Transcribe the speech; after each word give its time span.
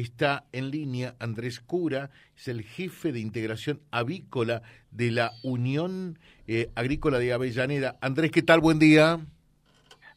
está 0.00 0.44
en 0.52 0.70
línea 0.70 1.14
Andrés 1.18 1.60
Cura, 1.60 2.10
es 2.36 2.48
el 2.48 2.62
jefe 2.62 3.12
de 3.12 3.20
integración 3.20 3.80
avícola 3.90 4.62
de 4.90 5.10
la 5.10 5.32
Unión 5.42 6.18
eh, 6.46 6.70
Agrícola 6.74 7.18
de 7.18 7.32
Avellaneda. 7.32 7.96
Andrés, 8.00 8.30
¿qué 8.30 8.42
tal? 8.42 8.60
Buen 8.60 8.78
día. 8.78 9.18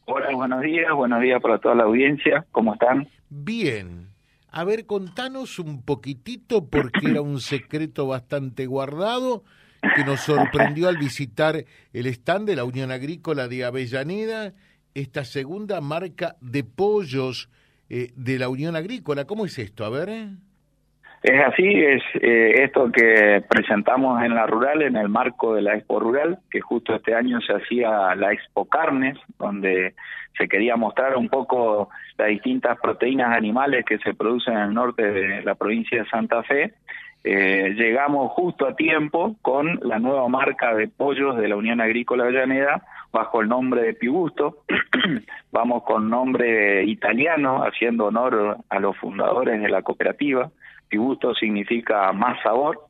Hola, 0.06 0.34
buenos 0.34 0.60
días, 0.62 0.92
buenos 0.94 1.20
días 1.20 1.40
para 1.40 1.58
toda 1.58 1.74
la 1.74 1.84
audiencia, 1.84 2.44
¿cómo 2.50 2.74
están? 2.74 3.08
Bien. 3.28 4.08
A 4.50 4.64
ver, 4.64 4.84
contanos 4.84 5.60
un 5.60 5.82
poquitito, 5.82 6.66
porque 6.68 7.10
era 7.10 7.22
un 7.22 7.40
secreto 7.40 8.08
bastante 8.08 8.66
guardado, 8.66 9.44
que 9.94 10.04
nos 10.04 10.20
sorprendió 10.20 10.88
al 10.88 10.98
visitar 10.98 11.64
el 11.92 12.06
stand 12.06 12.48
de 12.48 12.56
la 12.56 12.64
Unión 12.64 12.90
Agrícola 12.90 13.46
de 13.46 13.64
Avellaneda, 13.64 14.52
esta 14.94 15.24
segunda 15.24 15.80
marca 15.80 16.36
de 16.40 16.64
pollos 16.64 17.48
eh, 17.90 18.12
de 18.14 18.38
la 18.38 18.48
Unión 18.48 18.76
Agrícola. 18.76 19.26
¿Cómo 19.26 19.44
es 19.44 19.58
esto? 19.58 19.84
A 19.84 19.90
ver. 19.90 20.08
Es 21.22 21.40
así, 21.44 21.66
es 21.66 22.02
eh, 22.22 22.62
esto 22.62 22.90
que 22.90 23.44
presentamos 23.46 24.22
en 24.22 24.34
la 24.34 24.46
rural, 24.46 24.80
en 24.80 24.96
el 24.96 25.10
marco 25.10 25.54
de 25.54 25.60
la 25.60 25.74
Expo 25.74 26.00
Rural, 26.00 26.38
que 26.50 26.60
justo 26.60 26.94
este 26.94 27.14
año 27.14 27.40
se 27.42 27.52
hacía 27.52 28.14
la 28.14 28.32
Expo 28.32 28.64
Carnes, 28.64 29.18
donde 29.38 29.94
se 30.38 30.48
quería 30.48 30.76
mostrar 30.76 31.16
un 31.16 31.28
poco 31.28 31.90
las 32.16 32.28
distintas 32.28 32.78
proteínas 32.80 33.36
animales 33.36 33.84
que 33.84 33.98
se 33.98 34.14
producen 34.14 34.54
en 34.54 34.60
el 34.60 34.74
norte 34.74 35.12
de 35.12 35.42
la 35.42 35.54
provincia 35.56 36.02
de 36.02 36.08
Santa 36.08 36.42
Fe. 36.42 36.72
Eh, 37.22 37.74
llegamos 37.76 38.32
justo 38.32 38.66
a 38.66 38.74
tiempo 38.74 39.36
con 39.42 39.78
la 39.82 39.98
nueva 39.98 40.26
marca 40.28 40.74
de 40.74 40.88
pollos 40.88 41.36
de 41.36 41.48
la 41.48 41.56
Unión 41.56 41.80
Agrícola 41.80 42.24
Avellaneda, 42.24 42.82
bajo 43.12 43.42
el 43.42 43.48
nombre 43.48 43.82
de 43.82 43.94
Pigusto. 43.94 44.64
Vamos 45.52 45.82
con 45.84 46.08
nombre 46.08 46.84
italiano, 46.84 47.62
haciendo 47.62 48.06
honor 48.06 48.58
a 48.68 48.78
los 48.78 48.96
fundadores 48.96 49.60
de 49.60 49.68
la 49.68 49.82
cooperativa. 49.82 50.50
Pigusto 50.88 51.34
significa 51.34 52.12
más 52.12 52.42
sabor. 52.42 52.80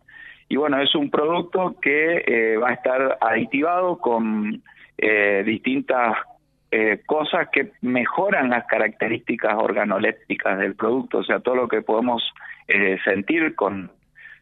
Y 0.49 0.57
bueno, 0.57 0.81
es 0.81 0.95
un 0.95 1.11
producto 1.11 1.77
que 1.81 2.25
eh, 2.27 2.57
va 2.57 2.71
a 2.71 2.75
estar 2.75 3.19
aditivado 3.21 3.99
con 3.99 4.63
eh, 4.99 5.43
distintas 5.47 6.17
eh, 6.73 7.03
cosas 7.07 7.49
que 7.51 7.73
mejoran 7.83 8.51
las 8.51 8.67
características 8.67 9.55
organolépticas 9.57 10.59
del 10.59 10.75
producto, 10.75 11.19
o 11.19 11.25
sea, 11.25 11.41
todo 11.41 11.55
lo 11.55 11.69
que 11.69 11.83
podemos 11.83 12.23
sentir 13.05 13.57
con 13.57 13.91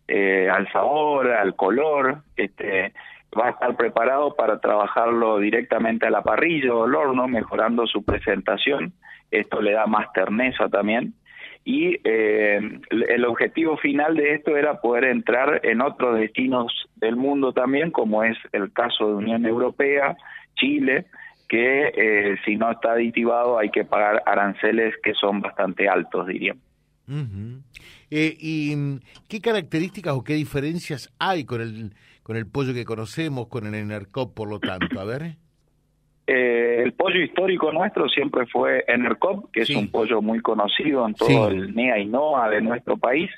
al 0.09 0.71
sabor, 0.73 1.31
al 1.31 1.55
color, 1.55 2.23
este, 2.37 2.93
va 3.39 3.49
a 3.49 3.51
estar 3.51 3.77
preparado 3.77 4.35
para 4.35 4.59
trabajarlo 4.59 5.39
directamente 5.39 6.07
a 6.07 6.11
la 6.11 6.23
parrilla 6.23 6.75
o 6.75 6.85
al 6.85 6.95
horno, 6.95 7.29
mejorando 7.29 7.87
su 7.87 8.03
presentación. 8.05 8.93
Esto 9.31 9.61
le 9.61 9.73
da 9.73 9.87
más 9.87 10.13
terneza 10.13 10.69
también. 10.69 11.15
Y 11.65 12.01
eh, 12.05 12.81
el 12.91 13.25
objetivo 13.27 13.77
final 13.77 14.17
de 14.17 14.35
esto 14.35 14.57
era 14.57 14.81
poder 14.81 15.05
entrar 15.05 15.61
en 15.65 15.83
otros 15.83 16.19
destinos 16.19 16.73
del 16.97 17.17
mundo 17.17 17.53
también, 17.53 17.91
como 17.91 18.25
es 18.25 18.39
el 18.53 18.73
caso 18.73 19.09
de 19.09 19.15
Unión 19.15 19.45
Europea, 19.45 20.17
Chile, 20.55 21.07
que 21.47 21.93
eh, 21.95 22.37
si 22.45 22.57
no 22.57 22.71
está 22.71 22.93
aditivado 22.93 23.59
hay 23.59 23.71
que 23.71 23.85
pagar 23.85 24.23
aranceles 24.25 24.95
que 25.03 25.13
son 25.13 25.41
bastante 25.41 25.89
altos, 25.89 26.27
diría. 26.27 26.55
Eh, 28.11 28.37
¿Y 28.39 28.75
qué 29.29 29.41
características 29.41 30.15
o 30.15 30.25
qué 30.25 30.35
diferencias 30.35 31.13
hay 31.19 31.45
con 31.45 31.61
el 31.61 31.93
con 32.23 32.37
el 32.37 32.47
pollo 32.47 32.75
que 32.75 32.85
conocemos, 32.85 33.49
con 33.49 33.67
el 33.67 33.75
Enercop, 33.75 34.35
por 34.35 34.51
lo 34.51 34.61
tanto? 34.61 35.01
A 35.01 35.05
ver. 35.05 35.37
Eh, 36.27 36.83
el 36.83 36.93
pollo 36.93 37.23
histórico 37.23 37.73
nuestro 37.73 38.07
siempre 38.07 38.45
fue 38.47 38.85
Enercop, 38.87 39.51
que 39.51 39.63
es 39.63 39.71
un 39.71 39.91
pollo 39.91 40.21
muy 40.21 40.41
conocido 40.41 41.07
en 41.07 41.15
todo 41.15 41.49
el 41.49 41.75
NEA 41.75 42.01
y 42.01 42.05
NOA 42.05 42.51
de 42.51 42.61
nuestro 42.61 42.99
país. 42.99 43.31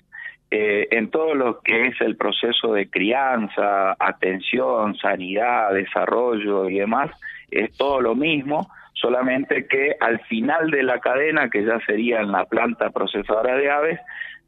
Eh, 0.51 0.89
en 0.91 1.09
todo 1.11 1.37
lo 1.37 1.61
que 1.61 1.87
es 1.87 2.01
el 2.01 2.17
proceso 2.17 2.73
de 2.73 2.91
crianza, 2.91 3.97
atención, 3.97 4.97
sanidad, 4.97 5.73
desarrollo 5.73 6.69
y 6.69 6.81
demás, 6.81 7.13
es 7.53 7.73
todo 7.77 8.01
lo 8.01 8.17
mismo, 8.17 8.69
solamente 9.01 9.67
que 9.67 9.97
al 9.99 10.21
final 10.27 10.71
de 10.71 10.83
la 10.83 11.01
cadena, 11.01 11.49
que 11.49 11.65
ya 11.65 11.79
sería 11.87 12.21
en 12.21 12.33
la 12.33 12.45
planta 12.45 12.91
procesadora 12.91 13.57
de 13.57 13.71
aves, 13.71 14.01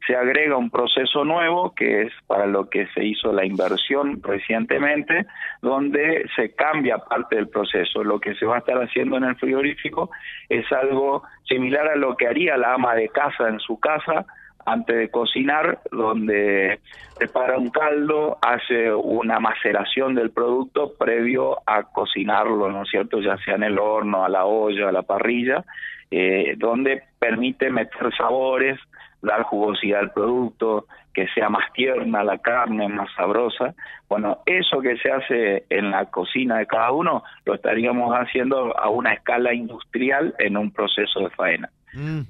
se 0.05 0.15
agrega 0.15 0.57
un 0.57 0.69
proceso 0.69 1.23
nuevo 1.23 1.73
que 1.73 2.03
es 2.03 2.13
para 2.27 2.45
lo 2.45 2.69
que 2.69 2.87
se 2.87 3.05
hizo 3.05 3.31
la 3.31 3.45
inversión 3.45 4.21
recientemente, 4.21 5.25
donde 5.61 6.25
se 6.35 6.53
cambia 6.55 6.97
parte 6.97 7.37
del 7.37 7.47
proceso. 7.47 8.03
Lo 8.03 8.19
que 8.19 8.35
se 8.35 8.45
va 8.45 8.55
a 8.55 8.59
estar 8.59 8.77
haciendo 8.77 9.17
en 9.17 9.23
el 9.23 9.35
frigorífico 9.37 10.11
es 10.49 10.69
algo 10.73 11.23
similar 11.47 11.87
a 11.87 11.95
lo 11.95 12.17
que 12.17 12.27
haría 12.27 12.57
la 12.57 12.73
ama 12.73 12.95
de 12.95 13.07
casa 13.09 13.47
en 13.47 13.59
su 13.59 13.79
casa 13.79 14.25
antes 14.65 14.95
de 14.95 15.09
cocinar, 15.09 15.79
donde 15.91 16.79
prepara 17.17 17.57
un 17.57 17.69
caldo, 17.69 18.37
hace 18.41 18.93
una 18.93 19.39
maceración 19.39 20.15
del 20.15 20.31
producto 20.31 20.93
previo 20.97 21.59
a 21.65 21.83
cocinarlo, 21.83 22.71
¿no 22.71 22.83
es 22.83 22.89
cierto? 22.89 23.19
Ya 23.19 23.37
sea 23.37 23.55
en 23.55 23.63
el 23.63 23.79
horno, 23.79 24.23
a 24.23 24.29
la 24.29 24.45
olla, 24.45 24.89
a 24.89 24.91
la 24.91 25.03
parrilla, 25.03 25.63
eh, 26.11 26.55
donde 26.57 27.03
permite 27.19 27.69
meter 27.69 28.15
sabores, 28.15 28.79
dar 29.21 29.43
jugosidad 29.43 30.01
al 30.01 30.11
producto, 30.11 30.87
que 31.13 31.27
sea 31.35 31.49
más 31.49 31.71
tierna 31.73 32.23
la 32.23 32.39
carne, 32.39 32.87
más 32.87 33.09
sabrosa. 33.15 33.75
Bueno, 34.09 34.39
eso 34.45 34.81
que 34.81 34.97
se 34.97 35.11
hace 35.11 35.65
en 35.69 35.91
la 35.91 36.05
cocina 36.05 36.57
de 36.57 36.65
cada 36.65 36.91
uno 36.91 37.23
lo 37.45 37.53
estaríamos 37.53 38.13
haciendo 38.13 38.77
a 38.77 38.89
una 38.89 39.13
escala 39.13 39.53
industrial 39.53 40.33
en 40.39 40.57
un 40.57 40.71
proceso 40.71 41.19
de 41.19 41.29
faena. 41.31 41.69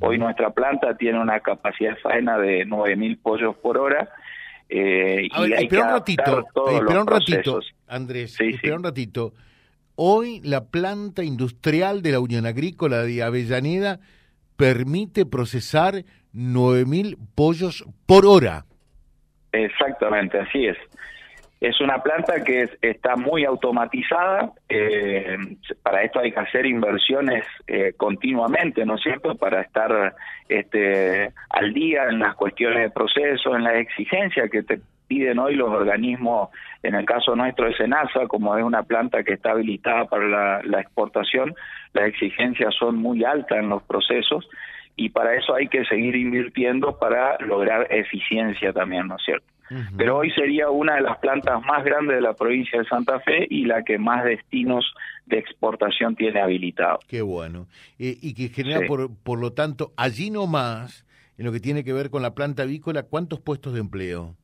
Hoy 0.01 0.17
nuestra 0.17 0.49
planta 0.49 0.97
tiene 0.97 1.21
una 1.21 1.39
capacidad 1.39 1.91
de 1.91 2.01
faena 2.01 2.37
de 2.37 2.67
9.000 2.67 3.17
pollos 3.21 3.55
por 3.55 3.77
hora. 3.77 4.09
Eh, 4.67 5.29
y 5.31 5.53
hay 5.53 5.63
espera 5.63 5.83
un 5.83 5.89
ratito, 5.91 6.45
espera 6.69 7.01
un 7.01 7.07
ratito, 7.07 7.59
Andrés, 7.87 8.37
espera 8.41 8.75
un 8.75 8.83
ratito. 8.83 9.33
Hoy 9.95 10.41
la 10.43 10.65
planta 10.65 11.23
industrial 11.23 12.01
de 12.01 12.11
la 12.11 12.19
Unión 12.19 12.45
Agrícola 12.45 13.03
de 13.03 13.23
Avellaneda 13.23 13.99
permite 14.57 15.25
procesar 15.25 16.03
9.000 16.33 17.17
pollos 17.35 17.85
por 18.05 18.25
hora. 18.25 18.65
Exactamente, 19.53 20.39
así 20.39 20.65
es. 20.65 20.77
Es 21.61 21.79
una 21.79 21.99
planta 21.99 22.43
que 22.43 22.67
está 22.81 23.15
muy 23.15 23.45
automatizada. 23.45 24.51
Eh, 24.67 25.37
para 25.81 26.03
esto 26.03 26.19
hay 26.19 26.33
que 26.33 26.39
hacer 26.41 26.65
inversiones 26.65 27.45
eh, 27.67 27.93
continuamente, 27.95 28.85
¿no 28.85 28.95
es 28.95 29.01
cierto? 29.01 29.35
Para 29.35 29.61
estar 29.61 30.13
este, 30.49 31.31
al 31.49 31.73
día 31.73 32.09
en 32.09 32.19
las 32.19 32.35
cuestiones 32.35 32.79
de 32.79 32.89
proceso, 32.89 33.55
en 33.55 33.63
las 33.63 33.75
exigencias 33.75 34.49
que 34.49 34.63
te 34.63 34.81
piden 35.07 35.39
hoy 35.39 35.55
los 35.55 35.69
organismos, 35.69 36.49
en 36.81 36.95
el 36.95 37.05
caso 37.05 37.33
nuestro 37.33 37.67
de 37.67 37.77
Senasa, 37.77 38.27
como 38.27 38.57
es 38.57 38.63
una 38.63 38.83
planta 38.83 39.23
que 39.23 39.33
está 39.33 39.51
habilitada 39.51 40.05
para 40.05 40.63
la 40.63 40.81
exportación, 40.81 41.55
las 41.93 42.07
exigencias 42.07 42.73
son 42.77 42.97
muy 42.97 43.23
altas 43.23 43.59
en 43.59 43.69
los 43.69 43.83
procesos 43.83 44.49
y 44.95 45.09
para 45.09 45.35
eso 45.35 45.55
hay 45.55 45.67
que 45.67 45.85
seguir 45.85 46.15
invirtiendo 46.15 46.97
para 46.97 47.37
lograr 47.39 47.87
eficiencia 47.91 48.71
también, 48.73 49.07
¿no 49.07 49.15
es 49.15 49.23
cierto? 49.23 49.47
Pero 49.97 50.17
hoy 50.17 50.29
sería 50.31 50.69
una 50.69 50.95
de 50.95 51.01
las 51.01 51.17
plantas 51.17 51.59
más 51.65 51.83
grandes 51.83 52.17
de 52.17 52.21
la 52.21 52.33
provincia 52.33 52.77
de 52.77 52.85
Santa 52.85 53.19
Fe 53.21 53.47
y 53.49 53.65
la 53.65 53.83
que 53.83 53.97
más 53.97 54.23
destinos 54.23 54.85
de 55.25 55.39
exportación 55.39 56.15
tiene 56.15 56.41
habilitado. 56.41 56.99
Qué 57.07 57.23
bueno. 57.23 57.65
Eh, 57.97 58.15
y 58.21 58.35
que 58.35 58.49
genera, 58.49 58.85
por, 58.85 59.09
por 59.23 59.39
lo 59.39 59.53
tanto, 59.53 59.91
allí 59.97 60.29
nomás, 60.29 61.07
en 61.39 61.45
lo 61.45 61.51
que 61.51 61.59
tiene 61.59 61.83
que 61.83 61.93
ver 61.93 62.11
con 62.11 62.21
la 62.21 62.35
planta 62.35 62.63
avícola, 62.63 63.03
¿cuántos 63.03 63.39
puestos 63.39 63.73
de 63.73 63.79
empleo? 63.79 64.35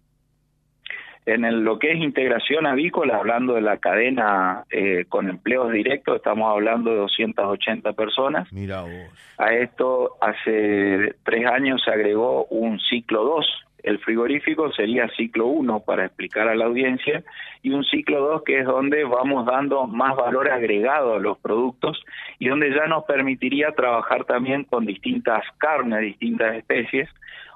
En 1.25 1.63
lo 1.63 1.77
que 1.77 1.91
es 1.91 1.97
integración 1.97 2.65
avícola, 2.65 3.17
hablando 3.17 3.53
de 3.53 3.61
la 3.61 3.77
cadena 3.77 4.63
eh, 4.71 5.05
con 5.09 5.29
empleos 5.29 5.71
directos, 5.71 6.15
estamos 6.15 6.51
hablando 6.51 6.91
de 6.91 6.97
280 6.97 7.93
personas. 7.93 8.51
Mira 8.51 8.81
vos. 8.81 8.91
A 9.37 9.53
esto 9.53 10.17
hace 10.21 11.15
tres 11.23 11.45
años 11.45 11.81
se 11.83 11.91
agregó 11.91 12.45
un 12.45 12.79
ciclo 12.79 13.23
2. 13.23 13.45
El 13.83 13.99
frigorífico 13.99 14.71
sería 14.73 15.07
ciclo 15.15 15.47
1 15.47 15.81
para 15.81 16.05
explicar 16.05 16.47
a 16.47 16.55
la 16.55 16.65
audiencia 16.65 17.23
y 17.61 17.71
un 17.71 17.83
ciclo 17.83 18.19
2 18.21 18.43
que 18.43 18.59
es 18.59 18.65
donde 18.65 19.03
vamos 19.03 19.45
dando 19.45 19.87
más 19.87 20.15
valor 20.17 20.49
agregado 20.49 21.15
a 21.15 21.19
los 21.19 21.37
productos 21.37 22.03
y 22.39 22.49
donde 22.49 22.73
ya 22.73 22.87
nos 22.87 23.05
permitiría 23.05 23.71
trabajar 23.71 24.25
también 24.25 24.65
con 24.65 24.85
distintas 24.85 25.43
carnes, 25.57 26.01
distintas 26.01 26.55
especies 26.55 27.07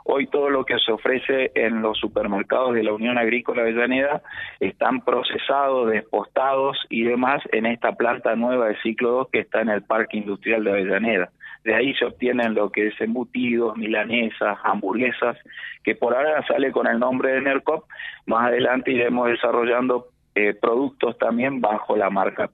Hoy 0.06 0.28
todo 0.28 0.50
lo 0.50 0.66
que 0.66 0.78
se 0.80 0.92
ofrece 0.92 1.52
en 1.56 1.82
los 1.82 1.98
supermercados 1.98 2.74
de 2.76 2.84
la 2.84 2.94
Unión 2.94 3.18
Agrícola 3.18 3.62
Avellaneda 3.62 4.22
están 4.60 5.02
procesados, 5.02 5.90
despostados 5.90 6.78
y 6.90 7.04
demás 7.04 7.42
en 7.52 7.66
esta 7.66 7.94
planta 7.94 8.36
nueva 8.36 8.68
de 8.68 8.82
ciclo 8.82 9.12
2 9.12 9.28
que 9.32 9.40
está 9.40 9.62
en 9.62 9.70
el 9.70 9.84
Parque 9.84 10.18
Industrial 10.18 10.64
de 10.64 10.72
Avellaneda. 10.72 11.30
De 11.64 11.74
ahí 11.74 11.94
se 11.96 12.06
obtienen 12.06 12.54
lo 12.54 12.70
que 12.70 12.88
es 12.88 13.00
embutidos, 13.00 13.78
milanesas, 13.78 14.58
hamburguesas, 14.64 15.38
que 15.84 15.96
por 15.96 16.14
ahora 16.14 16.46
sale 16.46 16.72
con 16.74 16.88
el 16.88 17.00
nombre 17.00 17.32
de 17.32 17.42
Nercop. 17.42 17.86
Más 18.26 18.48
adelante 18.48 18.92
iremos 18.92 19.30
desarrollando 19.30 20.08
eh, 20.36 20.54
productos 20.54 21.18
también 21.18 21.62
bajo 21.62 21.96
la 21.96 22.10
marca 22.10 22.50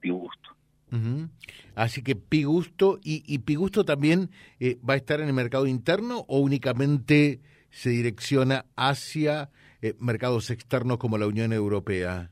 Pigusto. 0.92 1.30
Así 1.76 2.04
que 2.04 2.16
Pigusto, 2.16 3.00
y, 3.04 3.24
y 3.26 3.40
Pigusto 3.40 3.86
también 3.86 4.30
eh, 4.60 4.78
va 4.88 4.96
a 4.96 4.98
estar 4.98 5.20
en 5.22 5.28
el 5.28 5.34
mercado 5.34 5.68
interno 5.68 6.26
o 6.28 6.40
únicamente 6.40 7.40
se 7.70 7.90
direcciona 7.92 8.66
hacia 8.76 9.50
eh, 9.82 9.94
mercados 10.00 10.50
externos 10.52 10.98
como 10.98 11.18
la 11.18 11.28
Unión 11.28 11.54
Europea? 11.54 12.30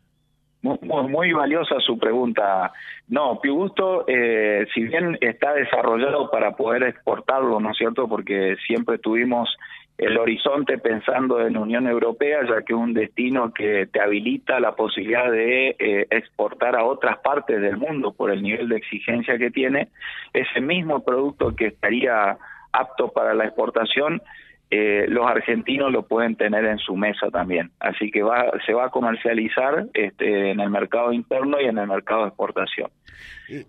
Muy, 0.61 0.77
muy, 0.81 1.31
valiosa 1.31 1.75
su 1.79 1.97
pregunta. 1.97 2.73
No, 3.07 3.39
Piugusto, 3.39 4.05
eh, 4.07 4.65
si 4.73 4.83
bien 4.83 5.17
está 5.21 5.53
desarrollado 5.53 6.29
para 6.29 6.57
poder 6.57 6.83
exportarlo, 6.83 7.59
¿no 7.59 7.71
es 7.71 7.77
cierto? 7.77 8.09
Porque 8.09 8.57
siempre 8.65 8.97
tuvimos 8.97 9.55
el 9.97 10.17
horizonte 10.17 10.77
pensando 10.77 11.41
en 11.41 11.57
Unión 11.57 11.87
Europea, 11.87 12.41
ya 12.47 12.61
que 12.61 12.73
es 12.73 12.79
un 12.79 12.93
destino 12.93 13.51
que 13.51 13.87
te 13.87 13.99
habilita 13.99 14.59
la 14.59 14.75
posibilidad 14.75 15.31
de 15.31 15.75
eh, 15.79 16.07
exportar 16.11 16.75
a 16.75 16.83
otras 16.83 17.17
partes 17.19 17.59
del 17.59 17.77
mundo 17.77 18.13
por 18.13 18.29
el 18.29 18.43
nivel 18.43 18.69
de 18.69 18.77
exigencia 18.77 19.37
que 19.39 19.49
tiene, 19.49 19.89
ese 20.33 20.61
mismo 20.61 21.03
producto 21.03 21.55
que 21.55 21.67
estaría 21.67 22.37
apto 22.71 23.09
para 23.09 23.33
la 23.33 23.45
exportación 23.45 24.21
eh, 24.69 25.05
los 25.07 25.25
argentinos 25.25 25.93
lo 25.93 26.07
pueden 26.07 26.35
tener 26.35 26.65
en 26.65 26.77
su 26.77 26.97
mesa 26.97 27.29
también. 27.31 27.71
Así 27.79 28.11
que 28.11 28.21
va, 28.21 28.51
se 28.65 28.73
va 28.73 28.87
a 28.87 28.89
comercializar 28.89 29.87
este, 29.93 30.51
en 30.51 30.59
el 30.59 30.69
mercado 30.69 31.13
interno 31.13 31.61
y 31.61 31.65
en 31.65 31.77
el 31.77 31.87
mercado 31.87 32.23
de 32.23 32.27
exportación. 32.29 32.89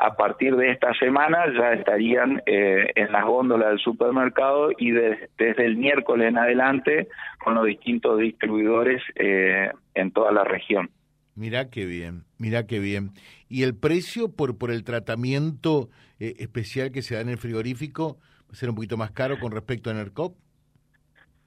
A 0.01 0.17
partir 0.17 0.57
de 0.57 0.73
esta 0.73 0.93
semana 0.95 1.45
ya 1.57 1.73
estarían 1.73 2.43
eh, 2.47 2.91
en 2.97 3.13
las 3.13 3.25
góndolas 3.25 3.69
del 3.69 3.79
supermercado 3.79 4.71
y 4.77 4.91
desde 4.91 5.65
el 5.65 5.77
miércoles 5.77 6.29
en 6.29 6.39
adelante 6.39 7.09
con 7.39 7.55
los 7.55 7.65
distintos 7.65 8.19
distribuidores 8.19 9.01
eh, 9.15 9.71
en 9.95 10.11
toda 10.11 10.33
la 10.33 10.43
región. 10.43 10.91
Mira 11.37 11.71
qué 11.71 11.87
bien, 11.87 12.25
mira 12.39 12.67
qué 12.67 12.81
bien. 12.81 13.13
¿Y 13.49 13.63
el 13.63 13.77
precio 13.77 14.35
por, 14.35 14.59
por 14.59 14.73
el 14.73 14.83
tratamiento 14.83 15.91
especial 16.19 16.91
que 16.91 17.03
se 17.03 17.15
da 17.15 17.21
en 17.21 17.29
el 17.29 17.39
frigorífico 17.39 18.19
va 18.19 18.53
a 18.53 18.57
ser 18.57 18.71
un 18.71 18.75
poquito 18.75 18.97
más 18.97 19.13
caro 19.13 19.39
con 19.39 19.53
respecto 19.53 19.91
a 19.91 19.95
NERCOP? 19.95 20.35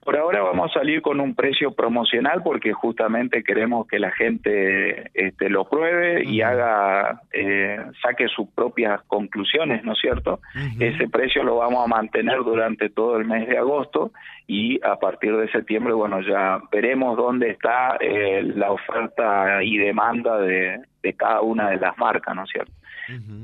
Por 0.04 0.18
ahora 0.18 0.42
vamos 0.42 0.72
a 0.72 0.80
salir 0.80 1.04
con 1.04 1.20
un 1.20 1.36
precio 1.36 1.74
promocional 1.74 2.42
porque 2.42 2.74
justamente 2.74 3.44
queremos 3.44 3.88
que 3.88 4.00
la 4.00 4.12
gente 4.12 5.12
este, 5.14 5.48
lo 5.48 5.66
pruebe 5.66 6.24
y 6.26 6.42
haga, 6.42 7.22
eh, 7.32 7.78
saque 8.02 8.28
sus 8.28 8.50
propias 8.50 9.00
conclusiones, 9.04 9.84
¿no 9.84 9.94
es 9.94 10.00
cierto? 10.00 10.40
Ese 10.80 11.08
precio 11.08 11.44
lo 11.44 11.58
vamos 11.58 11.86
a 11.86 11.88
mantener 11.88 12.40
durante 12.40 12.90
todo 12.90 13.18
el 13.18 13.26
mes 13.26 13.48
de 13.48 13.60
agosto 13.60 14.12
y 14.48 14.84
a 14.84 14.96
partir 14.96 15.38
de 15.38 15.52
septiembre, 15.52 15.94
bueno, 15.94 16.20
ya 16.22 16.60
veremos 16.72 17.16
dónde 17.16 17.52
está 17.52 17.98
eh, 18.00 18.42
la 18.44 18.72
oferta 18.72 19.64
y 19.64 19.78
demanda 19.78 20.40
de, 20.40 20.82
cada 21.16 21.42
una 21.42 21.70
de 21.70 21.78
las 21.78 21.96
marcas, 22.00 22.36
¿no 22.36 22.44
es 22.44 22.50
cierto? 22.50 22.72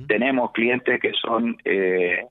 Tenemos 0.07 0.51
clientes 0.53 0.99
que 1.01 1.11
son 1.13 1.57
eh, 1.65 2.25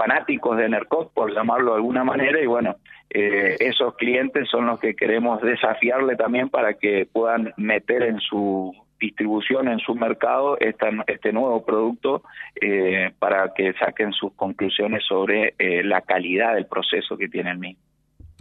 fanáticos 0.00 0.56
de 0.56 0.66
Nercot, 0.66 1.12
por 1.12 1.34
llamarlo 1.34 1.72
de 1.72 1.76
alguna 1.76 2.04
manera, 2.04 2.40
y 2.40 2.46
bueno, 2.46 2.76
eh, 3.10 3.56
esos 3.60 3.94
clientes 3.96 4.48
son 4.48 4.64
los 4.64 4.80
que 4.80 4.94
queremos 4.94 5.42
desafiarle 5.42 6.16
también 6.16 6.48
para 6.48 6.72
que 6.74 7.06
puedan 7.12 7.52
meter 7.58 8.04
en 8.04 8.18
su 8.18 8.72
distribución, 8.98 9.68
en 9.68 9.78
su 9.78 9.94
mercado, 9.94 10.56
este 10.58 11.32
nuevo 11.34 11.66
producto 11.66 12.22
eh, 12.60 13.10
para 13.18 13.52
que 13.54 13.74
saquen 13.74 14.12
sus 14.12 14.32
conclusiones 14.32 15.02
sobre 15.06 15.54
eh, 15.58 15.82
la 15.84 16.00
calidad 16.00 16.54
del 16.54 16.66
proceso 16.66 17.18
que 17.18 17.28
tiene 17.28 17.50
el 17.50 17.58
mismo. 17.58 17.82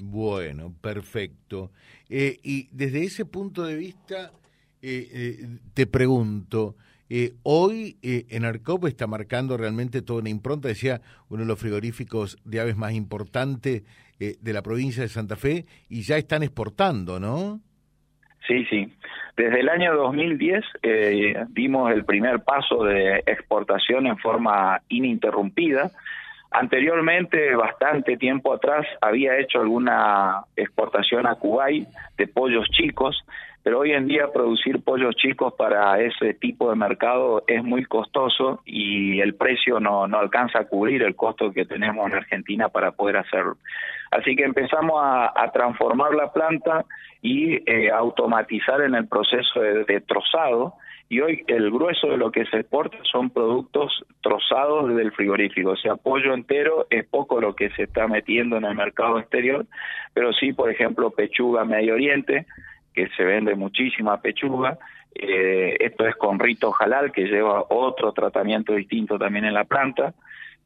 Bueno, 0.01 0.73
perfecto. 0.81 1.71
y 2.09 2.69
desde 2.71 3.03
ese 3.03 3.25
punto 3.25 3.65
de 3.65 3.75
vista, 3.75 4.31
te 4.79 5.87
pregunto, 5.87 6.75
eh, 7.09 7.33
hoy 7.43 7.97
eh, 8.03 8.25
en 8.29 8.45
Arcop 8.45 8.85
está 8.85 9.07
marcando 9.07 9.57
realmente 9.57 10.01
toda 10.03 10.19
una 10.19 10.29
impronta, 10.29 10.67
decía 10.67 11.01
uno 11.29 11.41
de 11.41 11.47
los 11.47 11.59
frigoríficos 11.59 12.37
de 12.45 12.59
aves 12.59 12.77
más 12.77 12.93
importantes 12.93 13.83
eh, 14.19 14.35
de 14.39 14.53
la 14.53 14.61
provincia 14.61 15.01
de 15.01 15.09
Santa 15.09 15.35
Fe, 15.35 15.65
y 15.89 16.03
ya 16.03 16.17
están 16.17 16.43
exportando, 16.43 17.19
¿no? 17.19 17.61
Sí, 18.47 18.65
sí. 18.69 18.93
Desde 19.35 19.61
el 19.61 19.69
año 19.69 19.95
2010 19.95 20.65
dimos 21.49 21.91
el 21.93 22.03
primer 22.03 22.41
paso 22.43 22.83
de 22.83 23.23
exportación 23.25 24.07
en 24.07 24.17
forma 24.17 24.81
ininterrumpida. 24.89 25.91
Anteriormente, 26.51 27.55
bastante 27.55 28.17
tiempo 28.17 28.53
atrás, 28.53 28.85
había 29.01 29.37
hecho 29.37 29.61
alguna 29.61 30.43
exportación 30.55 31.27
a 31.27 31.35
Kuwait 31.35 31.87
de 32.17 32.27
pollos 32.27 32.67
chicos, 32.71 33.23
pero 33.61 33.79
hoy 33.79 33.91
en 33.91 34.07
día 34.07 34.31
producir 34.33 34.83
pollos 34.83 35.15
chicos 35.15 35.53
para 35.55 35.99
ese 36.01 36.33
tipo 36.33 36.69
de 36.69 36.75
mercado 36.75 37.43
es 37.45 37.63
muy 37.63 37.85
costoso 37.85 38.61
y 38.65 39.19
el 39.19 39.35
precio 39.35 39.79
no, 39.79 40.07
no 40.07 40.17
alcanza 40.17 40.59
a 40.59 40.65
cubrir 40.65 41.03
el 41.03 41.15
costo 41.15 41.51
que 41.51 41.65
tenemos 41.65 42.07
en 42.07 42.15
Argentina 42.15 42.69
para 42.69 42.93
poder 42.93 43.17
hacerlo. 43.17 43.57
Así 44.11 44.35
que 44.35 44.43
empezamos 44.43 44.99
a, 45.03 45.51
transformar 45.53 46.15
la 46.15 46.31
planta 46.31 46.85
y 47.21 47.55
eh, 47.69 47.91
automatizar 47.91 48.81
en 48.81 48.95
el 48.95 49.07
proceso 49.07 49.59
de, 49.59 50.01
trozado 50.01 50.75
y 51.09 51.21
hoy 51.21 51.43
el 51.47 51.71
grueso 51.71 52.07
de 52.07 52.17
lo 52.17 52.31
que 52.31 52.45
se 52.45 52.57
exporta 52.59 52.97
son 53.11 53.31
productos 53.31 54.05
trozados 54.21 54.95
del 54.95 55.11
frigorífico, 55.11 55.71
o 55.71 55.75
sea, 55.75 55.95
pollo 55.95 56.35
entero 56.35 56.85
es 56.91 57.03
poco 57.05 57.41
lo 57.41 57.55
que 57.55 57.71
se 57.71 57.83
está 57.83 58.07
metiendo 58.07 58.57
en 58.57 58.65
el 58.65 58.75
mercado 58.75 59.17
exterior, 59.17 59.65
pero 60.13 60.31
sí, 60.33 60.53
por 60.53 60.69
ejemplo, 60.69 61.09
pechuga 61.09 61.65
Medio 61.65 61.95
Oriente, 61.95 62.45
que 62.93 63.07
se 63.17 63.23
vende 63.23 63.55
muchísima 63.55 64.21
pechuga. 64.21 64.77
Eh, 65.15 65.77
esto 65.79 66.05
es 66.05 66.15
con 66.15 66.37
rito 66.37 66.71
halal, 66.79 67.11
que 67.11 67.25
lleva 67.25 67.65
otro 67.69 68.11
tratamiento 68.13 68.73
distinto 68.73 69.17
también 69.17 69.45
en 69.45 69.55
la 69.55 69.63
planta. 69.63 70.13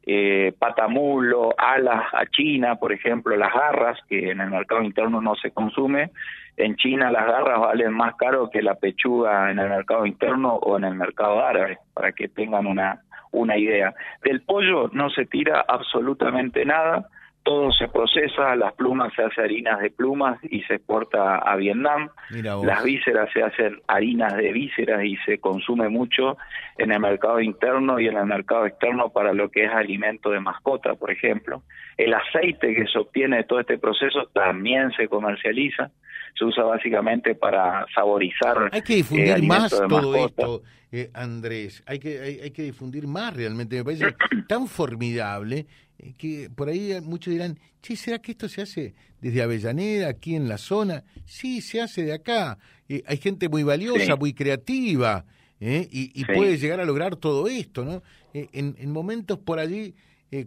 Eh, 0.06 0.52
patamulo, 0.58 1.54
alas 1.56 2.04
a 2.12 2.26
China, 2.26 2.76
por 2.76 2.92
ejemplo, 2.92 3.34
las 3.36 3.52
garras, 3.52 3.98
que 4.08 4.30
en 4.30 4.40
el 4.40 4.50
mercado 4.50 4.82
interno 4.82 5.20
no 5.20 5.34
se 5.34 5.50
consume. 5.50 6.10
En 6.56 6.76
China 6.76 7.10
las 7.10 7.26
garras 7.26 7.58
valen 7.58 7.92
más 7.92 8.14
caro 8.16 8.50
que 8.50 8.62
la 8.62 8.74
pechuga 8.74 9.50
en 9.50 9.58
el 9.58 9.68
mercado 9.68 10.04
interno 10.04 10.54
o 10.54 10.76
en 10.76 10.84
el 10.84 10.94
mercado 10.94 11.44
árabe, 11.44 11.78
para 11.94 12.12
que 12.12 12.28
tengan 12.28 12.66
una, 12.66 13.00
una 13.32 13.56
idea. 13.56 13.94
Del 14.22 14.42
pollo 14.42 14.90
no 14.92 15.08
se 15.10 15.24
tira 15.24 15.64
absolutamente 15.66 16.64
nada 16.64 17.08
todo 17.44 17.70
se 17.72 17.88
procesa, 17.88 18.56
las 18.56 18.72
plumas 18.72 19.12
se 19.14 19.22
hacen 19.22 19.44
harinas 19.44 19.78
de 19.80 19.90
plumas 19.90 20.38
y 20.44 20.62
se 20.62 20.76
exporta 20.76 21.36
a 21.36 21.56
Vietnam, 21.56 22.08
las 22.30 22.82
vísceras 22.82 23.28
se 23.34 23.42
hacen 23.42 23.80
harinas 23.86 24.34
de 24.34 24.50
vísceras 24.50 25.04
y 25.04 25.16
se 25.26 25.38
consume 25.38 25.90
mucho 25.90 26.38
en 26.78 26.90
el 26.90 27.00
mercado 27.00 27.40
interno 27.40 28.00
y 28.00 28.08
en 28.08 28.16
el 28.16 28.24
mercado 28.24 28.64
externo 28.64 29.10
para 29.10 29.34
lo 29.34 29.50
que 29.50 29.66
es 29.66 29.70
alimento 29.70 30.30
de 30.30 30.40
mascota, 30.40 30.94
por 30.94 31.10
ejemplo. 31.10 31.62
El 31.98 32.14
aceite 32.14 32.74
que 32.74 32.86
se 32.86 32.98
obtiene 32.98 33.36
de 33.36 33.44
todo 33.44 33.60
este 33.60 33.76
proceso 33.76 34.26
también 34.32 34.90
se 34.92 35.06
comercializa, 35.06 35.90
se 36.38 36.46
usa 36.46 36.64
básicamente 36.64 37.34
para 37.34 37.84
saborizar. 37.94 38.70
Hay 38.72 38.82
que 38.82 38.96
difundir 38.96 39.36
eh, 39.36 39.42
más 39.42 39.70
todo 39.70 40.16
esto, 40.16 40.62
eh, 40.90 41.10
Andrés, 41.12 41.82
hay 41.86 41.98
que, 41.98 42.40
hay 42.42 42.50
que 42.52 42.62
difundir 42.62 43.06
más 43.06 43.36
realmente, 43.36 43.76
me 43.76 43.84
parece 43.84 44.14
tan 44.48 44.66
formidable 44.66 45.66
eh, 45.98 46.14
que 46.16 46.50
por 46.50 46.68
ahí 46.68 46.98
muchos 47.02 47.32
dirán, 47.32 47.58
che, 47.82 47.96
¿será 47.96 48.18
que 48.18 48.32
esto 48.32 48.48
se 48.48 48.62
hace 48.62 48.94
desde 49.20 49.42
Avellaneda, 49.42 50.08
aquí 50.08 50.34
en 50.34 50.48
la 50.48 50.58
zona? 50.58 51.04
Sí, 51.24 51.60
se 51.60 51.80
hace 51.80 52.02
de 52.02 52.12
acá. 52.12 52.58
Eh, 52.88 53.02
hay 53.06 53.16
gente 53.18 53.48
muy 53.48 53.62
valiosa, 53.62 54.16
muy 54.16 54.34
creativa, 54.34 55.24
¿eh? 55.60 55.88
y, 55.90 56.24
puede 56.24 56.58
llegar 56.58 56.80
a 56.80 56.84
lograr 56.84 57.16
todo 57.16 57.48
esto, 57.48 57.84
¿no? 57.84 58.02
En, 58.32 58.74
en, 58.78 58.90
momentos 58.90 59.38
por 59.38 59.60
allí, 59.60 59.94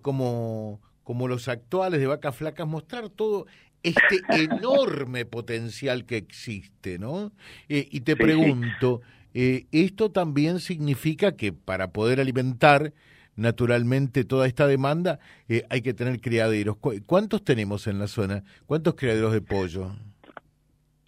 como, 0.01 0.82
como 1.04 1.30
los 1.30 1.48
actuales 1.48 2.01
de 2.01 2.08
Vacas 2.08 2.36
Flacas, 2.36 2.68
mostrar 2.68 3.10
todo 3.10 3.48
este 3.82 4.20
enorme 4.30 5.25
potencial 5.25 6.06
que 6.06 6.18
existe, 6.18 7.00
¿no? 7.00 7.32
y 7.70 8.01
te 8.01 8.18
pregunto, 8.18 9.01
¿esto 9.34 10.12
también 10.12 10.60
significa 10.60 11.38
que 11.38 11.54
para 11.54 11.92
poder 11.92 12.20
alimentar 12.20 12.94
naturalmente 13.38 14.25
toda 14.25 14.48
esta 14.48 14.67
demanda, 14.67 15.20
eh, 15.48 15.63
hay 15.70 15.82
que 15.82 15.94
tener 15.94 16.20
criaderos. 16.20 16.77
¿Cuántos 17.06 17.44
tenemos 17.44 17.88
en 17.88 18.00
la 18.00 18.08
zona? 18.08 18.44
¿Cuántos 18.65 18.96
criaderos 18.96 19.32
de 19.32 19.41
pollo? 19.41 19.91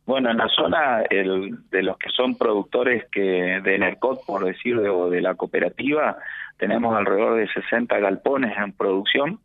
Bueno, 0.06 0.32
en 0.32 0.38
la 0.38 0.48
zona 0.48 1.04
el, 1.10 1.70
de 1.70 1.84
los 1.84 1.98
que 1.98 2.10
son 2.10 2.36
productores 2.36 3.06
que 3.12 3.62
de 3.62 3.78
NERCOT, 3.78 4.26
por 4.26 4.44
decirlo, 4.44 4.98
o 4.98 5.10
de 5.10 5.22
la 5.22 5.36
cooperativa, 5.36 6.18
tenemos 6.58 6.96
alrededor 6.96 7.38
de 7.38 7.48
60 7.48 8.00
galpones 8.00 8.58
en 8.58 8.74
producción, 8.74 9.40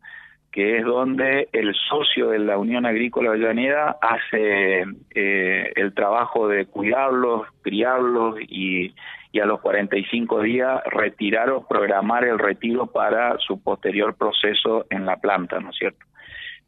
que 0.51 0.77
es 0.77 0.85
donde 0.85 1.49
el 1.51 1.75
socio 1.87 2.29
de 2.29 2.39
la 2.39 2.57
Unión 2.57 2.85
Agrícola 2.85 3.29
Avellaneda 3.29 3.97
hace 4.01 4.85
eh, 5.13 5.73
el 5.75 5.93
trabajo 5.93 6.47
de 6.47 6.65
cuidarlos, 6.65 7.45
criarlos 7.61 8.39
y, 8.41 8.95
y 9.35 9.41
a 9.41 9.45
los 9.45 9.59
45 9.59 10.43
días 10.43 10.81
retirar 10.85 11.49
o 11.49 11.67
programar 11.67 12.23
el 12.23 12.39
retiro 12.39 12.87
para 12.87 13.37
su 13.39 13.61
posterior 13.61 14.15
proceso 14.15 14.85
en 14.89 15.05
la 15.05 15.17
planta, 15.17 15.59
¿no 15.59 15.71
es 15.71 15.75
cierto? 15.75 16.05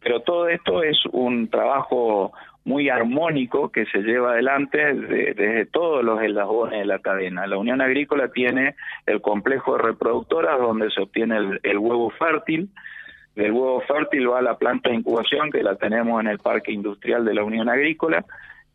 Pero 0.02 0.20
todo 0.20 0.50
esto 0.50 0.84
es 0.84 0.98
un 1.14 1.50
trabajo 1.50 2.34
muy 2.66 2.90
armónico 2.90 3.72
que 3.72 3.86
se 3.86 4.00
lleva 4.00 4.34
adelante 4.34 4.94
desde 4.94 5.66
todos 5.68 6.04
los 6.04 6.22
eslabones 6.22 6.80
de 6.80 6.86
la 6.86 7.00
cadena. 7.00 7.48
La 7.48 7.58
Unión 7.58 7.80
Agrícola 7.80 8.28
tiene 8.34 8.76
el 9.06 9.22
complejo 9.22 9.78
de 9.78 9.84
reproductoras 9.84 10.60
donde 10.60 10.92
se 10.92 11.02
obtiene 11.02 11.38
el 11.64 11.78
huevo 11.78 12.10
fértil, 12.10 12.70
del 13.38 13.54
huevo 13.54 13.80
fértil 13.88 14.30
va 14.30 14.40
a 14.40 14.42
la 14.42 14.58
planta 14.58 14.90
de 14.90 14.96
incubación 14.96 15.52
que 15.52 15.64
la 15.64 15.76
tenemos 15.76 16.20
en 16.20 16.28
el 16.28 16.40
Parque 16.40 16.74
Industrial 16.74 17.24
de 17.24 17.34
la 17.34 17.46
Unión 17.46 17.70
Agrícola. 17.70 18.26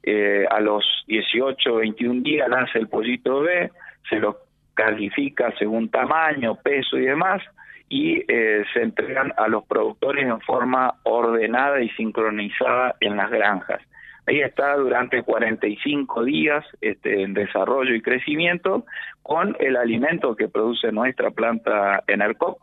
Eh, 0.02 0.44
a 0.50 0.60
los 0.60 0.84
18, 1.06 1.76
21 1.76 2.22
días 2.22 2.48
nace 2.48 2.78
el 2.78 2.88
pollito 2.88 3.40
B, 3.40 3.70
se 4.08 4.16
lo 4.16 4.38
califica 4.74 5.52
según 5.58 5.90
tamaño, 5.90 6.56
peso 6.56 6.98
y 6.98 7.02
demás, 7.02 7.42
y 7.88 8.24
eh, 8.26 8.64
se 8.72 8.82
entregan 8.82 9.32
a 9.36 9.48
los 9.48 9.64
productores 9.64 10.24
en 10.24 10.40
forma 10.40 10.94
ordenada 11.04 11.80
y 11.80 11.88
sincronizada 11.90 12.96
en 13.00 13.16
las 13.16 13.30
granjas. 13.30 13.80
Ahí 14.26 14.40
está 14.40 14.76
durante 14.76 15.22
45 15.22 16.24
días 16.24 16.64
este, 16.80 17.22
en 17.22 17.34
desarrollo 17.34 17.94
y 17.94 18.00
crecimiento 18.00 18.86
con 19.22 19.56
el 19.58 19.76
alimento 19.76 20.36
que 20.36 20.48
produce 20.48 20.92
nuestra 20.92 21.32
planta 21.32 22.02
Enercop 22.06 22.58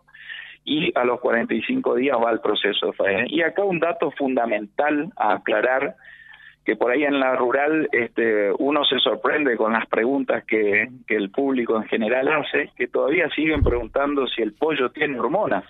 y 0.63 0.91
a 0.97 1.03
los 1.03 1.19
45 1.19 1.95
días 1.95 2.17
va 2.23 2.31
el 2.31 2.39
proceso 2.39 2.87
de 2.87 2.93
faena. 2.93 3.25
Y 3.27 3.41
acá 3.41 3.63
un 3.63 3.79
dato 3.79 4.11
fundamental 4.11 5.11
a 5.17 5.33
aclarar 5.33 5.95
que 6.69 6.75
por 6.75 6.91
ahí 6.91 7.03
en 7.03 7.19
la 7.19 7.35
rural 7.35 7.89
este, 7.91 8.51
uno 8.59 8.85
se 8.85 8.99
sorprende 8.99 9.57
con 9.57 9.73
las 9.73 9.87
preguntas 9.87 10.43
que, 10.45 10.87
el 11.07 11.31
público 11.31 11.75
en 11.77 11.85
general 11.85 12.27
hace, 12.27 12.69
que 12.77 12.87
todavía 12.87 13.27
siguen 13.29 13.63
preguntando 13.63 14.27
si 14.27 14.43
el 14.43 14.53
pollo 14.53 14.91
tiene 14.91 15.19
hormonas. 15.19 15.63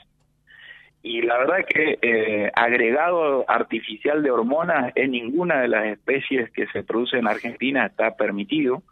Y 1.02 1.22
la 1.22 1.38
verdad 1.38 1.60
que 1.66 2.00
eh, 2.02 2.52
agregado 2.54 3.46
artificial 3.48 4.22
de 4.22 4.30
hormonas 4.30 4.92
en 4.96 5.12
ninguna 5.12 5.62
de 5.62 5.70
las 5.70 5.86
especies 5.86 6.52
que 6.52 6.68
se 6.68 6.84
producen 6.84 7.20
en 7.20 7.28
Argentina 7.28 7.86
está 7.86 8.18
permitido. 8.18 8.84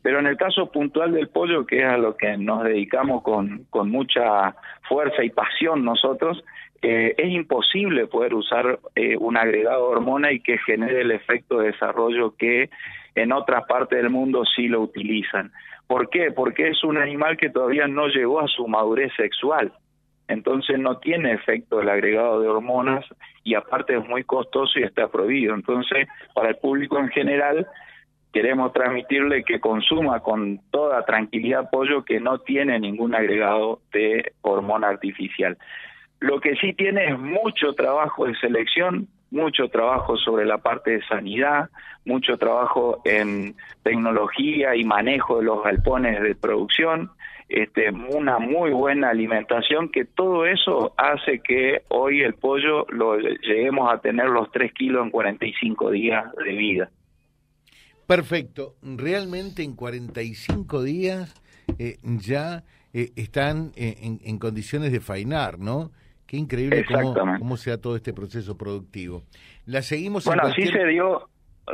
Pero 0.00 0.20
en 0.20 0.28
el 0.28 0.38
caso 0.38 0.72
puntual 0.72 1.12
del 1.12 1.28
pollo, 1.28 1.66
que 1.66 1.80
es 1.80 1.84
a 1.84 1.98
lo 1.98 2.16
que 2.16 2.34
nos 2.38 2.64
dedicamos 2.64 3.22
con, 3.22 3.66
con 3.68 3.90
mucha 3.90 4.56
fuerza 4.92 5.24
y 5.24 5.30
pasión 5.30 5.84
nosotros, 5.86 6.44
eh, 6.82 7.14
es 7.16 7.30
imposible 7.30 8.06
poder 8.08 8.34
usar 8.34 8.78
eh, 8.94 9.16
un 9.16 9.38
agregado 9.38 9.88
de 9.88 9.96
hormona 9.96 10.32
y 10.32 10.40
que 10.40 10.58
genere 10.58 11.00
el 11.00 11.12
efecto 11.12 11.58
de 11.58 11.68
desarrollo 11.68 12.36
que 12.36 12.68
en 13.14 13.32
otras 13.32 13.64
partes 13.66 13.96
del 14.02 14.10
mundo 14.10 14.44
sí 14.44 14.68
lo 14.68 14.82
utilizan. 14.82 15.50
¿Por 15.86 16.10
qué? 16.10 16.30
Porque 16.30 16.68
es 16.68 16.84
un 16.84 16.98
animal 16.98 17.38
que 17.38 17.48
todavía 17.48 17.86
no 17.86 18.08
llegó 18.08 18.40
a 18.40 18.48
su 18.48 18.68
madurez 18.68 19.12
sexual. 19.16 19.72
Entonces 20.28 20.78
no 20.78 20.98
tiene 20.98 21.32
efecto 21.32 21.80
el 21.80 21.88
agregado 21.88 22.42
de 22.42 22.48
hormonas 22.48 23.04
y 23.44 23.54
aparte 23.54 23.96
es 23.96 24.06
muy 24.06 24.24
costoso 24.24 24.78
y 24.78 24.82
está 24.82 25.08
prohibido. 25.08 25.54
Entonces, 25.54 26.06
para 26.34 26.50
el 26.50 26.56
público 26.56 26.98
en 26.98 27.08
general, 27.08 27.66
queremos 28.32 28.72
transmitirle 28.72 29.44
que 29.44 29.60
consuma 29.60 30.20
con 30.20 30.60
toda 30.70 31.04
tranquilidad 31.04 31.70
pollo 31.70 32.04
que 32.04 32.20
no 32.20 32.38
tiene 32.38 32.80
ningún 32.80 33.14
agregado 33.14 33.80
de 33.92 34.32
hormona 34.40 34.88
artificial. 34.88 35.58
Lo 36.20 36.40
que 36.40 36.54
sí 36.56 36.72
tiene 36.72 37.08
es 37.08 37.18
mucho 37.18 37.74
trabajo 37.74 38.26
de 38.26 38.34
selección, 38.36 39.08
mucho 39.30 39.68
trabajo 39.68 40.16
sobre 40.16 40.44
la 40.46 40.58
parte 40.58 40.92
de 40.92 41.02
sanidad, 41.06 41.68
mucho 42.04 42.36
trabajo 42.38 43.00
en 43.04 43.54
tecnología 43.82 44.76
y 44.76 44.84
manejo 44.84 45.38
de 45.38 45.44
los 45.44 45.64
galpones 45.64 46.22
de 46.22 46.34
producción, 46.34 47.10
este, 47.48 47.90
una 47.90 48.38
muy 48.38 48.70
buena 48.70 49.10
alimentación, 49.10 49.90
que 49.90 50.04
todo 50.04 50.46
eso 50.46 50.94
hace 50.96 51.40
que 51.40 51.82
hoy 51.88 52.22
el 52.22 52.34
pollo 52.34 52.86
lo 52.88 53.18
lleguemos 53.18 53.92
a 53.92 53.98
tener 53.98 54.28
los 54.28 54.50
3 54.52 54.72
kilos 54.72 55.04
en 55.04 55.10
45 55.10 55.90
días 55.90 56.24
de 56.36 56.52
vida. 56.52 56.90
Perfecto. 58.06 58.74
Realmente 58.82 59.62
en 59.62 59.74
45 59.76 60.82
días 60.82 61.34
eh, 61.78 61.96
ya 62.02 62.62
eh, 62.92 63.10
están 63.16 63.72
eh, 63.76 64.18
en, 64.24 64.38
condiciones 64.38 64.92
de 64.92 65.00
fainar, 65.00 65.58
¿no? 65.58 65.90
Qué 66.26 66.36
increíble 66.36 66.84
cómo, 66.84 67.14
cómo 67.38 67.56
se 67.56 67.70
da 67.70 67.78
todo 67.78 67.96
este 67.96 68.12
proceso 68.12 68.56
productivo. 68.56 69.22
La 69.66 69.82
seguimos 69.82 70.24
Bueno, 70.24 70.42
así 70.44 70.66
se 70.66 70.86
dio, 70.86 71.28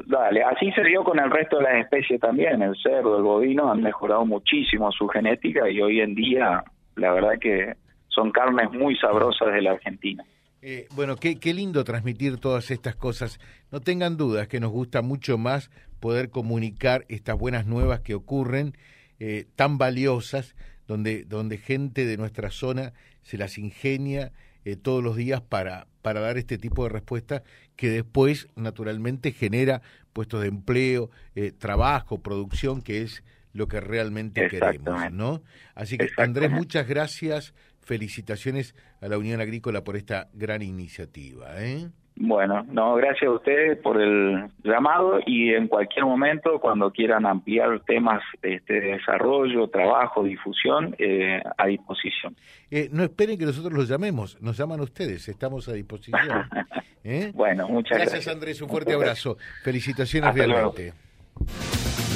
dale, 0.06 0.42
así 0.42 0.70
se 0.72 0.82
dio 0.82 1.04
con 1.04 1.18
el 1.18 1.30
resto 1.30 1.58
de 1.58 1.64
las 1.64 1.74
especies 1.84 2.20
también. 2.20 2.62
El 2.62 2.76
cerdo, 2.82 3.16
el 3.16 3.22
bovino 3.22 3.70
han 3.70 3.82
mejorado 3.82 4.24
muchísimo 4.26 4.90
su 4.92 5.08
genética 5.08 5.68
y 5.70 5.80
hoy 5.80 6.00
en 6.00 6.14
día, 6.14 6.64
la 6.96 7.12
verdad 7.12 7.38
que 7.40 7.74
son 8.08 8.30
carnes 8.30 8.70
muy 8.72 8.96
sabrosas 8.96 9.52
de 9.52 9.62
la 9.62 9.72
Argentina. 9.72 10.24
Eh, 10.60 10.88
bueno, 10.94 11.16
qué, 11.16 11.38
qué 11.38 11.54
lindo 11.54 11.84
transmitir 11.84 12.38
todas 12.38 12.70
estas 12.70 12.96
cosas. 12.96 13.38
No 13.70 13.80
tengan 13.80 14.16
dudas 14.16 14.48
que 14.48 14.60
nos 14.60 14.72
gusta 14.72 15.02
mucho 15.02 15.38
más 15.38 15.70
poder 16.00 16.30
comunicar 16.30 17.04
estas 17.08 17.38
buenas 17.38 17.66
nuevas 17.66 18.00
que 18.00 18.14
ocurren, 18.14 18.76
eh, 19.20 19.46
tan 19.54 19.78
valiosas, 19.78 20.56
donde, 20.86 21.24
donde 21.24 21.58
gente 21.58 22.06
de 22.06 22.16
nuestra 22.16 22.50
zona 22.50 22.92
se 23.22 23.36
las 23.36 23.58
ingenia 23.58 24.32
eh, 24.64 24.76
todos 24.76 25.02
los 25.02 25.16
días 25.16 25.40
para, 25.42 25.86
para 26.02 26.20
dar 26.20 26.38
este 26.38 26.58
tipo 26.58 26.84
de 26.84 26.90
respuesta 26.90 27.42
que 27.76 27.90
después 27.90 28.48
naturalmente 28.56 29.32
genera 29.32 29.82
puestos 30.12 30.40
de 30.40 30.48
empleo, 30.48 31.10
trabajo, 31.58 32.18
producción, 32.20 32.82
que 32.82 33.02
es 33.02 33.22
lo 33.52 33.68
que 33.68 33.80
realmente 33.80 34.48
queremos, 34.48 35.12
¿no? 35.12 35.42
Así 35.76 35.96
que 35.96 36.08
Andrés, 36.16 36.50
muchas 36.50 36.88
gracias 36.88 37.54
felicitaciones 37.88 38.76
a 39.00 39.08
la 39.08 39.16
Unión 39.16 39.40
Agrícola 39.40 39.82
por 39.82 39.96
esta 39.96 40.28
gran 40.34 40.60
iniciativa. 40.60 41.46
¿eh? 41.56 41.88
Bueno, 42.20 42.64
no, 42.70 42.96
gracias 42.96 43.30
a 43.30 43.32
ustedes 43.32 43.78
por 43.78 44.00
el 44.00 44.50
llamado 44.62 45.20
y 45.24 45.54
en 45.54 45.68
cualquier 45.68 46.04
momento, 46.04 46.58
cuando 46.60 46.90
quieran 46.90 47.24
ampliar 47.24 47.80
temas 47.86 48.22
este, 48.42 48.74
de 48.74 48.92
desarrollo, 48.92 49.68
trabajo, 49.68 50.24
difusión, 50.24 50.96
eh, 50.98 51.40
a 51.56 51.66
disposición. 51.66 52.36
Eh, 52.70 52.88
no 52.92 53.04
esperen 53.04 53.38
que 53.38 53.46
nosotros 53.46 53.72
los 53.72 53.88
llamemos, 53.88 54.40
nos 54.42 54.58
llaman 54.58 54.80
ustedes, 54.80 55.28
estamos 55.28 55.68
a 55.68 55.72
disposición. 55.72 56.44
¿eh? 57.04 57.30
bueno, 57.34 57.68
muchas 57.68 57.96
gracias. 57.96 58.12
Gracias 58.14 58.34
Andrés, 58.34 58.60
un 58.62 58.68
fuerte 58.68 58.92
abrazo. 58.92 59.38
Felicitaciones 59.62 60.34
realmente. 60.34 60.92